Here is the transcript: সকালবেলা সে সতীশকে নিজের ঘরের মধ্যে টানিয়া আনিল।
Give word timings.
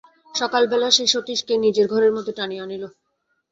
সকালবেলা 0.33 0.87
সে 0.91 1.03
সতীশকে 1.07 1.53
নিজের 1.57 1.85
ঘরের 1.87 2.11
মধ্যে 2.13 2.33
টানিয়া 2.37 2.63
আনিল। 2.65 2.83